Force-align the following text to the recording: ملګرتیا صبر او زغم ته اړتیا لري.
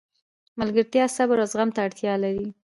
ملګرتیا 0.59 1.05
صبر 1.15 1.37
او 1.43 1.47
زغم 1.53 1.69
ته 1.75 1.79
اړتیا 1.87 2.13
لري. 2.23 2.47